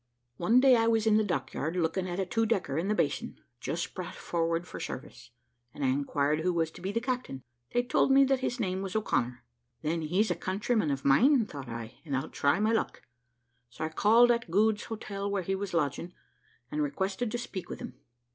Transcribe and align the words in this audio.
"One 0.37 0.59
day 0.59 0.75
I 0.77 0.87
was 0.87 1.05
in 1.05 1.17
the 1.17 1.23
dock 1.23 1.53
yard, 1.53 1.75
looking 1.75 2.09
at 2.09 2.19
a 2.19 2.25
two 2.25 2.47
decker 2.47 2.75
in 2.79 2.87
the 2.87 2.95
basin, 2.95 3.39
just 3.59 3.93
brought 3.93 4.15
forward 4.15 4.65
for 4.67 4.79
service, 4.79 5.29
and 5.75 5.85
I 5.85 5.89
inquired 5.89 6.39
who 6.39 6.53
was 6.53 6.71
to 6.71 6.81
be 6.81 6.91
the 6.91 6.99
captain. 6.99 7.43
They 7.71 7.83
told 7.83 8.09
me 8.09 8.23
that 8.23 8.39
his 8.39 8.59
name 8.59 8.81
was 8.81 8.95
O'Connor. 8.95 9.43
Then 9.83 10.01
he's 10.01 10.31
a 10.31 10.35
countryman 10.35 10.89
of 10.89 11.05
mine, 11.05 11.45
thought 11.45 11.69
I, 11.69 11.99
and 12.03 12.17
I'll 12.17 12.29
try 12.29 12.59
my 12.59 12.71
luck. 12.71 13.03
So 13.69 13.85
I 13.85 13.89
called 13.89 14.31
at 14.31 14.49
Goud's 14.49 14.85
Hotel, 14.85 15.29
where 15.29 15.43
he 15.43 15.53
was 15.53 15.71
lodging, 15.71 16.15
and 16.71 16.81
requested 16.81 17.29
to 17.29 17.37
speak 17.37 17.69
with 17.69 17.77
him. 17.79 17.93